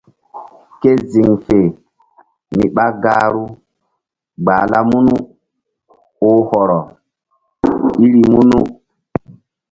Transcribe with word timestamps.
Ke 0.81 0.91
ziŋ 1.11 1.31
fe 1.45 1.59
mi 2.55 2.65
ɓa 2.75 2.85
gahru 3.03 3.43
gbahla 4.43 4.79
munu 4.89 5.15
oh 6.27 6.39
hɔrɔ 6.49 6.79
iri 8.05 8.21
munu. 8.33 8.59